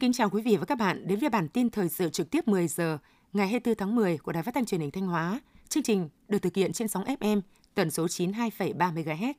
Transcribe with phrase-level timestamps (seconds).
[0.00, 2.48] kính chào quý vị và các bạn đến với bản tin thời sự trực tiếp
[2.48, 2.98] 10 giờ
[3.32, 5.40] ngày 24 tháng 10 của Đài Phát thanh Truyền hình Thanh Hóa.
[5.68, 7.40] Chương trình được thực hiện trên sóng FM
[7.74, 9.32] tần số 92,3 MHz.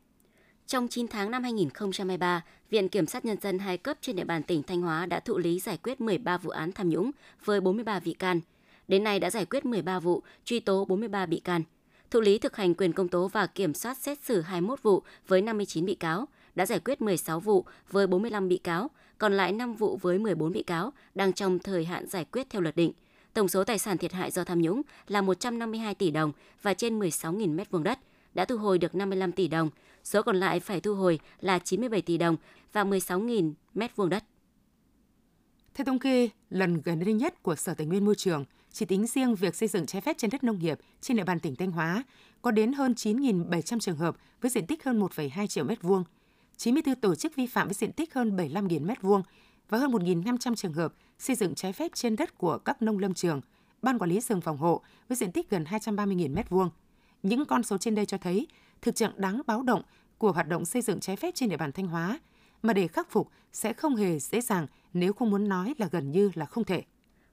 [0.67, 4.43] Trong 9 tháng năm 2023, Viện Kiểm sát Nhân dân hai cấp trên địa bàn
[4.43, 7.11] tỉnh Thanh Hóa đã thụ lý giải quyết 13 vụ án tham nhũng
[7.45, 8.41] với 43 vị can.
[8.87, 11.63] Đến nay đã giải quyết 13 vụ, truy tố 43 bị can.
[12.11, 15.41] Thụ lý thực hành quyền công tố và kiểm soát xét xử 21 vụ với
[15.41, 19.73] 59 bị cáo, đã giải quyết 16 vụ với 45 bị cáo, còn lại 5
[19.73, 22.91] vụ với 14 bị cáo đang trong thời hạn giải quyết theo luật định.
[23.33, 26.99] Tổng số tài sản thiệt hại do tham nhũng là 152 tỷ đồng và trên
[26.99, 27.99] 16.000 m2 đất,
[28.33, 29.69] đã thu hồi được 55 tỷ đồng,
[30.03, 32.35] số còn lại phải thu hồi là 97 tỷ đồng
[32.73, 34.23] và 16.000 m2 đất.
[35.73, 39.07] Theo thống kê, lần gần đây nhất của Sở Tài nguyên Môi trường, chỉ tính
[39.07, 41.71] riêng việc xây dựng trái phép trên đất nông nghiệp trên địa bàn tỉnh Thanh
[41.71, 42.03] Hóa
[42.41, 46.03] có đến hơn 9.700 trường hợp với diện tích hơn 1,2 triệu mét vuông,
[46.61, 49.21] 94 tổ chức vi phạm với diện tích hơn 75.000 m2
[49.69, 53.13] và hơn 1.500 trường hợp xây dựng trái phép trên đất của các nông lâm
[53.13, 53.41] trường,
[53.81, 56.69] ban quản lý rừng phòng hộ với diện tích gần 230.000 m2.
[57.23, 58.47] Những con số trên đây cho thấy
[58.81, 59.81] thực trạng đáng báo động
[60.17, 62.19] của hoạt động xây dựng trái phép trên địa bàn Thanh Hóa,
[62.61, 66.11] mà để khắc phục sẽ không hề dễ dàng nếu không muốn nói là gần
[66.11, 66.83] như là không thể.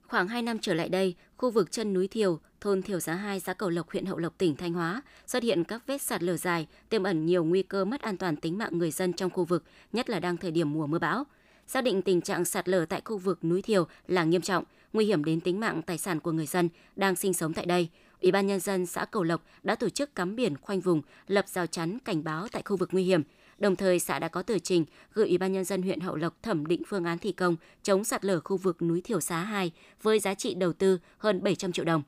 [0.09, 3.41] Khoảng 2 năm trở lại đây, khu vực chân núi Thiều, thôn Thiều Giá 2,
[3.41, 6.37] xã Cầu Lộc, huyện Hậu Lộc, tỉnh Thanh Hóa xuất hiện các vết sạt lở
[6.37, 9.45] dài, tiềm ẩn nhiều nguy cơ mất an toàn tính mạng người dân trong khu
[9.45, 11.25] vực, nhất là đang thời điểm mùa mưa bão.
[11.67, 15.05] Xác định tình trạng sạt lở tại khu vực núi Thiều là nghiêm trọng, nguy
[15.05, 17.89] hiểm đến tính mạng tài sản của người dân đang sinh sống tại đây.
[18.22, 21.48] Ủy ban nhân dân xã Cầu Lộc đã tổ chức cắm biển khoanh vùng, lập
[21.48, 23.22] rào chắn cảnh báo tại khu vực nguy hiểm,
[23.59, 26.42] Đồng thời, xã đã có tờ trình gửi Ủy ban nhân dân huyện Hậu Lộc
[26.42, 29.73] thẩm định phương án thi công chống sạt lở khu vực núi Thiểu Xá 2
[30.03, 32.03] với giá trị đầu tư hơn 700 triệu đồng.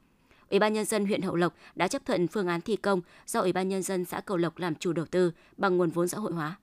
[0.50, 3.40] Ủy ban nhân dân huyện Hậu Lộc đã chấp thuận phương án thi công do
[3.40, 6.18] Ủy ban nhân dân xã Cầu Lộc làm chủ đầu tư bằng nguồn vốn xã
[6.18, 6.58] hội hóa.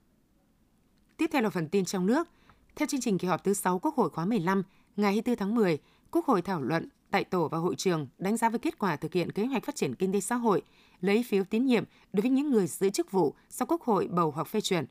[1.16, 2.28] Tiếp theo là phần tin trong nước.
[2.76, 4.62] Theo chương trình kỳ họp thứ 6 Quốc hội khóa 15,
[4.96, 5.78] ngày 24 tháng 10,
[6.10, 9.12] Quốc hội thảo luận tại tổ và hội trường đánh giá về kết quả thực
[9.12, 10.62] hiện kế hoạch phát triển kinh tế xã hội,
[11.00, 14.30] lấy phiếu tín nhiệm đối với những người giữ chức vụ do Quốc hội bầu
[14.30, 14.86] hoặc phê chuẩn.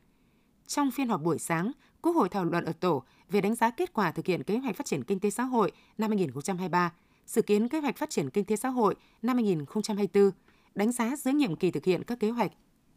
[0.66, 3.92] Trong phiên họp buổi sáng, Quốc hội thảo luận ở tổ về đánh giá kết
[3.92, 6.92] quả thực hiện kế hoạch phát triển kinh tế xã hội năm 2023,
[7.26, 10.30] dự kiến kế hoạch phát triển kinh tế xã hội năm 2024,
[10.74, 12.52] đánh giá giữa nhiệm kỳ thực hiện các kế hoạch.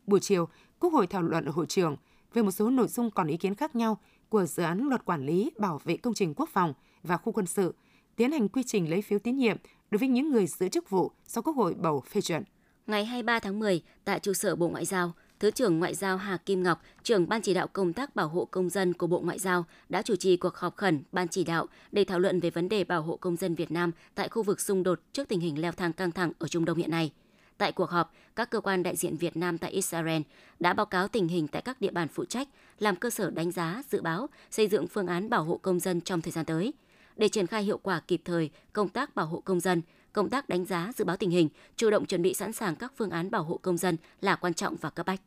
[0.07, 0.47] Buổi chiều,
[0.79, 1.97] Quốc hội thảo luận ở hội trường
[2.33, 3.97] về một số nội dung còn ý kiến khác nhau
[4.29, 7.45] của dự án luật quản lý bảo vệ công trình quốc phòng và khu quân
[7.45, 7.73] sự,
[8.15, 9.57] tiến hành quy trình lấy phiếu tín nhiệm
[9.91, 12.43] đối với những người giữ chức vụ do Quốc hội bầu phê chuẩn.
[12.87, 16.37] Ngày 23 tháng 10, tại trụ sở Bộ Ngoại giao, Thứ trưởng Ngoại giao Hà
[16.37, 19.39] Kim Ngọc, trưởng Ban chỉ đạo công tác bảo hộ công dân của Bộ Ngoại
[19.39, 22.69] giao đã chủ trì cuộc họp khẩn Ban chỉ đạo để thảo luận về vấn
[22.69, 25.61] đề bảo hộ công dân Việt Nam tại khu vực xung đột trước tình hình
[25.61, 27.11] leo thang căng thẳng ở Trung Đông hiện nay.
[27.57, 30.21] Tại cuộc họp, các cơ quan đại diện Việt Nam tại Israel
[30.59, 32.47] đã báo cáo tình hình tại các địa bàn phụ trách,
[32.79, 36.01] làm cơ sở đánh giá, dự báo, xây dựng phương án bảo hộ công dân
[36.01, 36.73] trong thời gian tới.
[37.21, 39.81] Để triển khai hiệu quả kịp thời công tác bảo hộ công dân,
[40.13, 42.93] công tác đánh giá dự báo tình hình, chủ động chuẩn bị sẵn sàng các
[42.97, 45.21] phương án bảo hộ công dân là quan trọng và cấp bách.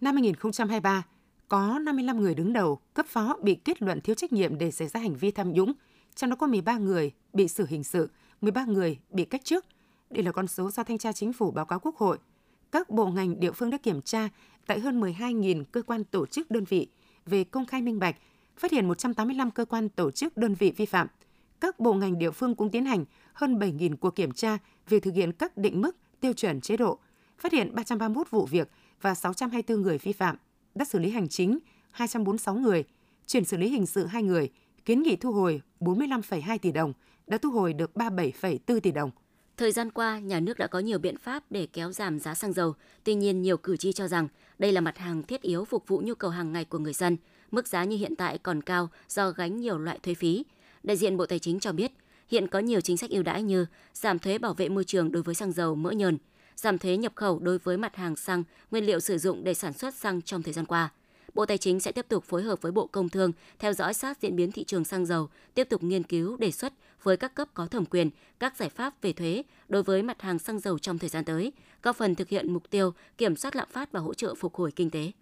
[0.00, 1.02] Năm 2023,
[1.48, 4.88] có 55 người đứng đầu, cấp phó bị kết luận thiếu trách nhiệm để xảy
[4.88, 5.72] ra hành vi tham nhũng,
[6.14, 8.10] trong đó có 13 người bị xử hình sự,
[8.40, 9.66] 13 người bị cách chức.
[10.10, 12.18] Đây là con số do Thanh tra Chính phủ báo cáo Quốc hội.
[12.72, 14.28] Các bộ ngành địa phương đã kiểm tra
[14.66, 16.88] tại hơn 12.000 cơ quan tổ chức đơn vị
[17.26, 18.16] về công khai minh bạch,
[18.56, 21.06] phát hiện 185 cơ quan tổ chức đơn vị vi phạm.
[21.60, 24.58] Các bộ ngành địa phương cũng tiến hành hơn 7.000 cuộc kiểm tra
[24.88, 26.98] về thực hiện các định mức, tiêu chuẩn chế độ,
[27.38, 28.70] phát hiện 331 vụ việc
[29.00, 30.36] và 624 người vi phạm,
[30.74, 31.58] đã xử lý hành chính
[31.90, 32.84] 246 người,
[33.26, 34.50] chuyển xử lý hình sự 2 người,
[34.84, 36.92] kiến nghị thu hồi 45,2 tỷ đồng,
[37.26, 39.10] đã thu hồi được 37,4 tỷ đồng.
[39.56, 42.52] Thời gian qua, nhà nước đã có nhiều biện pháp để kéo giảm giá xăng
[42.52, 42.74] dầu.
[43.04, 46.02] Tuy nhiên, nhiều cử tri cho rằng đây là mặt hàng thiết yếu phục vụ
[46.04, 47.16] nhu cầu hàng ngày của người dân.
[47.52, 50.44] Mức giá như hiện tại còn cao do gánh nhiều loại thuế phí.
[50.82, 51.92] Đại diện Bộ Tài chính cho biết,
[52.28, 55.22] hiện có nhiều chính sách ưu đãi như giảm thuế bảo vệ môi trường đối
[55.22, 56.18] với xăng dầu mỡ nhờn,
[56.56, 59.72] giảm thuế nhập khẩu đối với mặt hàng xăng, nguyên liệu sử dụng để sản
[59.72, 60.92] xuất xăng trong thời gian qua.
[61.34, 64.18] Bộ Tài chính sẽ tiếp tục phối hợp với Bộ Công Thương theo dõi sát
[64.20, 66.72] diễn biến thị trường xăng dầu, tiếp tục nghiên cứu đề xuất
[67.02, 68.10] với các cấp có thẩm quyền
[68.40, 71.52] các giải pháp về thuế đối với mặt hàng xăng dầu trong thời gian tới,
[71.82, 74.72] góp phần thực hiện mục tiêu kiểm soát lạm phát và hỗ trợ phục hồi
[74.76, 75.12] kinh tế.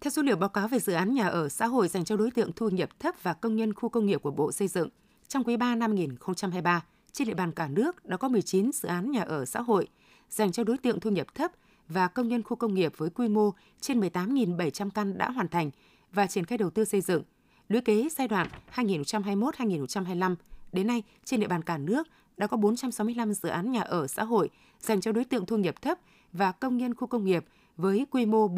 [0.00, 2.30] Theo số liệu báo cáo về dự án nhà ở xã hội dành cho đối
[2.30, 4.88] tượng thu nhập thấp và công nhân khu công nghiệp của Bộ Xây dựng,
[5.28, 9.10] trong quý 3 năm 2023, trên địa bàn cả nước đã có 19 dự án
[9.10, 9.88] nhà ở xã hội
[10.30, 11.52] dành cho đối tượng thu nhập thấp
[11.88, 13.50] và công nhân khu công nghiệp với quy mô
[13.80, 15.70] trên 18.700 căn đã hoàn thành
[16.12, 17.22] và triển khai đầu tư xây dựng.
[17.68, 20.36] Lũy kế giai đoạn 2021-2025,
[20.72, 24.24] đến nay trên địa bàn cả nước đã có 465 dự án nhà ở xã
[24.24, 24.50] hội
[24.80, 25.98] dành cho đối tượng thu nhập thấp
[26.32, 27.44] và công nhân khu công nghiệp
[27.76, 28.48] với quy mô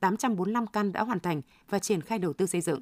[0.00, 2.80] 412.845 căn đã hoàn thành và triển khai đầu tư xây dựng.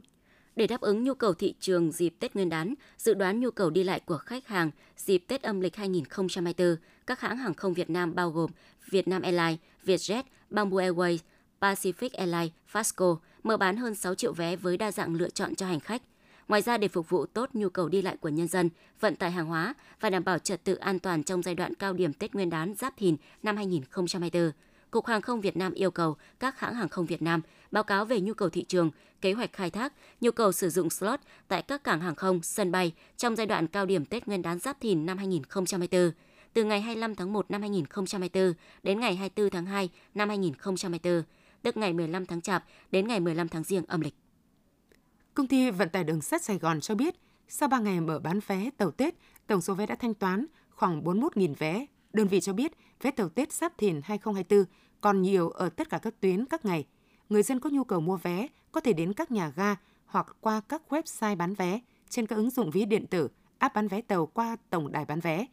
[0.56, 3.70] Để đáp ứng nhu cầu thị trường dịp Tết Nguyên đán, dự đoán nhu cầu
[3.70, 6.76] đi lại của khách hàng dịp Tết âm lịch 2024,
[7.06, 8.50] các hãng hàng không Việt Nam bao gồm
[8.90, 11.18] Vietnam Airlines, Vietjet, Bamboo Airways,
[11.60, 15.66] Pacific Airlines, Fasco mở bán hơn 6 triệu vé với đa dạng lựa chọn cho
[15.66, 16.02] hành khách.
[16.48, 18.70] Ngoài ra để phục vụ tốt nhu cầu đi lại của nhân dân,
[19.00, 21.92] vận tải hàng hóa và đảm bảo trật tự an toàn trong giai đoạn cao
[21.92, 24.52] điểm Tết Nguyên đán Giáp Thìn năm 2024,
[24.90, 27.40] Cục Hàng không Việt Nam yêu cầu các hãng hàng không Việt Nam
[27.70, 28.90] báo cáo về nhu cầu thị trường,
[29.20, 32.72] kế hoạch khai thác, nhu cầu sử dụng slot tại các cảng hàng không, sân
[32.72, 36.12] bay trong giai đoạn cao điểm Tết Nguyên đán Giáp Thìn năm 2024
[36.56, 38.52] từ ngày 25 tháng 1 năm 2024
[38.82, 41.22] đến ngày 24 tháng 2 năm 2024,
[41.62, 44.14] tức ngày 15 tháng Chạp đến ngày 15 tháng Giêng âm lịch.
[45.34, 47.14] Công ty Vận tải Đường sắt Sài Gòn cho biết,
[47.48, 49.14] sau 3 ngày mở bán vé tàu Tết,
[49.46, 51.86] tổng số vé đã thanh toán khoảng 41.000 vé.
[52.16, 52.72] Đơn vị cho biết,
[53.02, 54.64] vé tàu Tết Giáp Thìn 2024
[55.00, 56.86] còn nhiều ở tất cả các tuyến các ngày.
[57.28, 59.76] Người dân có nhu cầu mua vé có thể đến các nhà ga
[60.06, 63.28] hoặc qua các website bán vé trên các ứng dụng ví điện tử,
[63.58, 65.46] app bán vé tàu qua tổng đài bán vé.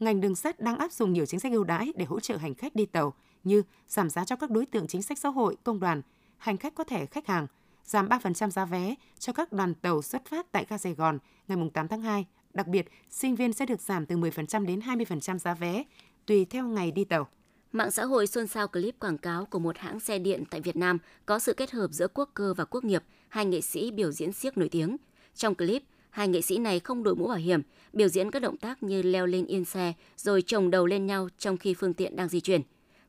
[0.00, 2.54] Ngành đường sắt đang áp dụng nhiều chính sách ưu đãi để hỗ trợ hành
[2.54, 5.80] khách đi tàu như giảm giá cho các đối tượng chính sách xã hội, công
[5.80, 6.02] đoàn,
[6.36, 7.46] hành khách có thẻ khách hàng,
[7.84, 11.18] giảm 3% giá vé cho các đoàn tàu xuất phát tại ga Sài Gòn
[11.48, 12.26] ngày 8 tháng 2.
[12.54, 15.84] Đặc biệt, sinh viên sẽ được giảm từ 10% đến 20% giá vé,
[16.26, 17.28] tùy theo ngày đi tàu.
[17.72, 20.76] Mạng xã hội xôn xao clip quảng cáo của một hãng xe điện tại Việt
[20.76, 24.12] Nam có sự kết hợp giữa quốc cơ và quốc nghiệp, hai nghệ sĩ biểu
[24.12, 24.96] diễn siếc nổi tiếng.
[25.34, 27.62] Trong clip, hai nghệ sĩ này không đội mũ bảo hiểm,
[27.92, 31.28] biểu diễn các động tác như leo lên yên xe rồi chồng đầu lên nhau
[31.38, 32.62] trong khi phương tiện đang di chuyển.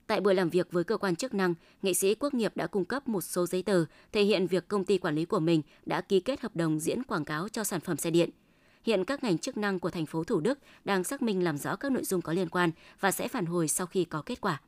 [0.07, 2.86] Tại buổi làm việc với cơ quan chức năng, nghệ sĩ quốc nghiệp đã cung
[2.86, 6.01] cấp một số giấy tờ thể hiện việc công ty quản lý của mình đã
[6.01, 8.30] ký kết hợp đồng diễn quảng cáo cho sản phẩm xe điện.
[8.83, 11.75] Hiện các ngành chức năng của thành phố Thủ Đức đang xác minh làm rõ
[11.75, 14.62] các nội dung có liên quan và sẽ phản hồi sau khi có kết quả.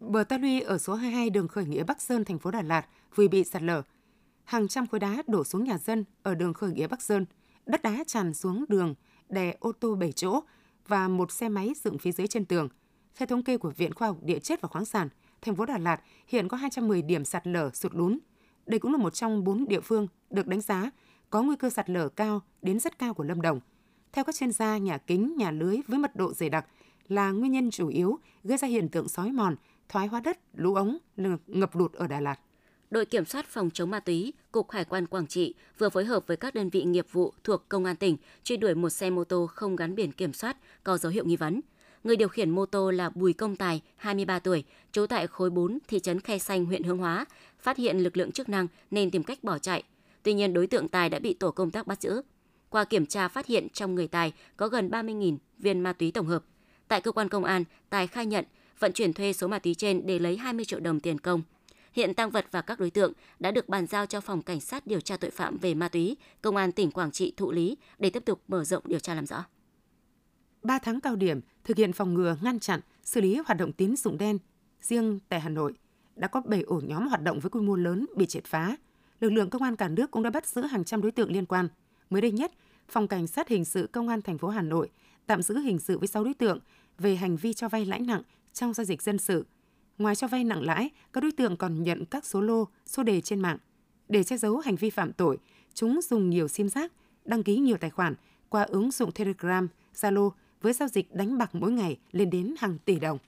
[0.00, 2.86] Bờ ta luy ở số 22 đường khởi nghĩa Bắc Sơn, thành phố Đà Lạt
[3.14, 3.82] vừa bị sạt lở.
[4.44, 7.26] Hàng trăm khối đá đổ xuống nhà dân ở đường khởi nghĩa Bắc Sơn.
[7.66, 8.94] Đất đá tràn xuống đường,
[9.28, 10.40] đè ô tô 7 chỗ
[10.88, 12.68] và một xe máy dựng phía dưới trên tường.
[13.16, 15.08] Theo thống kê của Viện Khoa học Địa chất và Khoáng sản,
[15.42, 18.18] thành phố Đà Lạt hiện có 210 điểm sạt lở sụt lún.
[18.66, 20.90] Đây cũng là một trong bốn địa phương được đánh giá
[21.30, 23.60] có nguy cơ sạt lở cao đến rất cao của Lâm Đồng.
[24.12, 26.66] Theo các chuyên gia, nhà kính, nhà lưới với mật độ dày đặc
[27.08, 29.56] là nguyên nhân chủ yếu gây ra hiện tượng sói mòn,
[29.88, 30.98] thoái hóa đất, lũ ống,
[31.46, 32.40] ngập lụt ở Đà Lạt.
[32.90, 36.26] Đội Kiểm soát Phòng chống ma túy, Cục Hải quan Quảng Trị vừa phối hợp
[36.26, 39.24] với các đơn vị nghiệp vụ thuộc Công an tỉnh truy đuổi một xe mô
[39.24, 41.60] tô không gắn biển kiểm soát có dấu hiệu nghi vấn.
[42.04, 45.78] Người điều khiển mô tô là Bùi Công Tài, 23 tuổi, trú tại khối 4,
[45.88, 47.24] thị trấn Khe Xanh, huyện Hương Hóa,
[47.60, 49.82] phát hiện lực lượng chức năng nên tìm cách bỏ chạy.
[50.26, 52.22] Tuy nhiên, đối tượng Tài đã bị tổ công tác bắt giữ.
[52.70, 56.26] Qua kiểm tra phát hiện trong người Tài có gần 30.000 viên ma túy tổng
[56.26, 56.44] hợp.
[56.88, 58.44] Tại cơ quan công an, Tài khai nhận
[58.78, 61.42] vận chuyển thuê số ma túy trên để lấy 20 triệu đồng tiền công.
[61.92, 64.86] Hiện tăng vật và các đối tượng đã được bàn giao cho Phòng Cảnh sát
[64.86, 68.10] điều tra tội phạm về ma túy, Công an tỉnh Quảng Trị thụ lý để
[68.10, 69.44] tiếp tục mở rộng điều tra làm rõ.
[70.62, 73.96] 3 tháng cao điểm thực hiện phòng ngừa, ngăn chặn, xử lý hoạt động tín
[73.96, 74.38] dụng đen.
[74.80, 75.72] Riêng tại Hà Nội,
[76.16, 78.76] đã có 7 ổ nhóm hoạt động với quy mô lớn bị triệt phá.
[79.20, 81.46] Lực lượng công an cả nước cũng đã bắt giữ hàng trăm đối tượng liên
[81.46, 81.68] quan.
[82.10, 82.52] Mới đây nhất,
[82.88, 84.90] Phòng Cảnh sát Hình sự Công an thành phố Hà Nội
[85.26, 86.58] tạm giữ hình sự với 6 đối tượng
[86.98, 89.46] về hành vi cho vay lãi nặng trong giao dịch dân sự.
[89.98, 93.20] Ngoài cho vay nặng lãi, các đối tượng còn nhận các số lô, số đề
[93.20, 93.58] trên mạng.
[94.08, 95.38] Để che giấu hành vi phạm tội,
[95.74, 96.92] chúng dùng nhiều sim giác,
[97.24, 98.14] đăng ký nhiều tài khoản
[98.48, 100.30] qua ứng dụng Telegram, Zalo
[100.60, 103.18] với giao dịch đánh bạc mỗi ngày lên đến hàng tỷ đồng.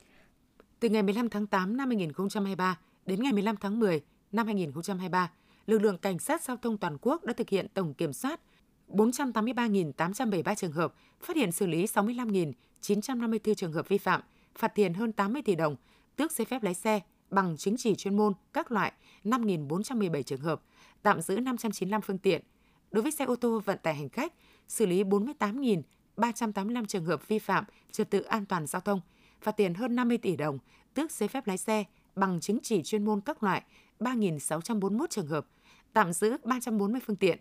[0.80, 4.00] Từ ngày 15 tháng 8 năm 2023 đến ngày 15 tháng 10
[4.32, 5.30] năm 2023,
[5.68, 8.40] lực lượng cảnh sát giao thông toàn quốc đã thực hiện tổng kiểm soát
[8.88, 14.20] 483.873 trường hợp, phát hiện xử lý 65.954 trường hợp vi phạm,
[14.54, 15.76] phạt tiền hơn 80 tỷ đồng,
[16.16, 18.92] tước giấy phép lái xe, bằng chứng chỉ chuyên môn các loại
[19.24, 20.62] 5.417 trường hợp,
[21.02, 22.42] tạm giữ 595 phương tiện.
[22.90, 24.32] Đối với xe ô tô vận tải hành khách,
[24.68, 29.00] xử lý 48.385 trường hợp vi phạm trật tự an toàn giao thông,
[29.40, 30.58] phạt tiền hơn 50 tỷ đồng,
[30.94, 31.84] tước giấy phép lái xe,
[32.16, 33.62] bằng chứng chỉ chuyên môn các loại
[34.00, 35.46] 3.641 trường hợp,
[35.92, 37.38] tạm giữ 340 phương tiện.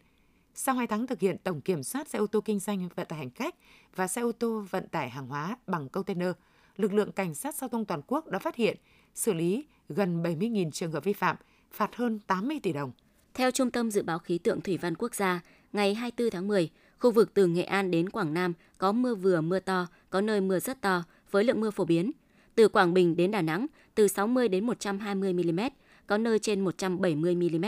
[0.54, 3.20] Sau 2 tháng thực hiện tổng kiểm soát xe ô tô kinh doanh vận tải
[3.20, 3.56] hành khách
[3.96, 6.32] và xe ô tô vận tải hàng hóa bằng container,
[6.78, 8.78] lực lượng cảnh sát giao thông toàn quốc đã phát hiện,
[9.16, 11.36] xử lý gần 70.000 trường hợp vi phạm,
[11.72, 12.92] phạt hơn 80 tỷ đồng.
[13.34, 15.42] Theo Trung tâm Dự báo Khí tượng Thủy văn Quốc gia,
[15.74, 19.42] ngày 24 tháng 10, khu vực từ Nghệ An đến Quảng Nam có mưa vừa
[19.42, 22.12] mưa to, có nơi mưa rất to với lượng mưa phổ biến.
[22.56, 25.60] Từ Quảng Bình đến Đà Nẵng từ 60 đến 120 mm,
[26.08, 27.66] có nơi trên 170 mm.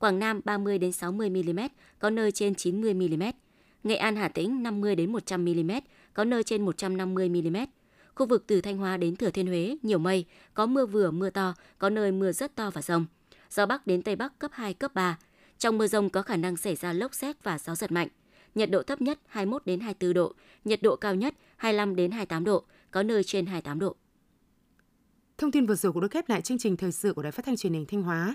[0.00, 1.60] Quảng Nam 30 đến 60 mm,
[1.98, 3.22] có nơi trên 90 mm.
[3.84, 5.70] Nghệ An Hà Tĩnh 50 đến 100 mm,
[6.14, 7.56] có nơi trên 150 mm.
[8.14, 11.30] Khu vực từ Thanh Hóa đến Thừa Thiên Huế nhiều mây, có mưa vừa mưa
[11.30, 13.06] to, có nơi mưa rất to và rông.
[13.50, 15.18] Gió Bắc đến Tây Bắc cấp 2, cấp 3.
[15.58, 18.08] Trong mưa rông có khả năng xảy ra lốc xét và gió giật mạnh.
[18.54, 22.44] Nhiệt độ thấp nhất 21 đến 24 độ, nhiệt độ cao nhất 25 đến 28
[22.44, 23.96] độ, có nơi trên 28 độ.
[25.38, 27.44] Thông tin vừa rồi cũng đã khép lại chương trình thời sự của Đài Phát
[27.44, 28.34] thanh Truyền hình Thanh Hóa.